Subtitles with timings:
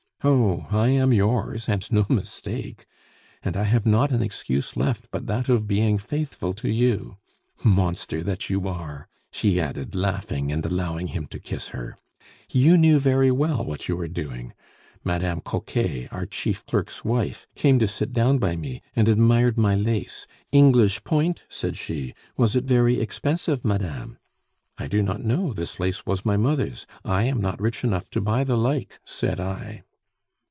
[0.23, 2.85] "Oh, I am yours and no mistake!
[3.41, 7.17] And I have not an excuse left but that of being faithful to you.
[7.63, 11.97] Monster that you are!" she added, laughing, and allowing him to kiss her,
[12.51, 14.53] "you knew very well what you were doing!
[15.03, 19.73] Madame Coquet, our chief clerk's wife, came to sit down by me, and admired my
[19.73, 20.27] lace.
[20.51, 22.13] 'English point!' said she.
[22.37, 24.19] 'Was it very expensive, madame?'
[24.77, 25.51] 'I do not know.
[25.51, 26.85] This lace was my mother's.
[27.03, 29.81] I am not rich enough to buy the like,' said I."